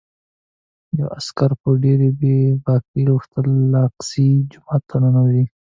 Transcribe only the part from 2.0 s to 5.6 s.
بې باکۍ غوښتل الاقصی جومات ته ننوځي.